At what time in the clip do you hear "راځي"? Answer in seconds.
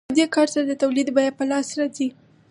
1.79-2.07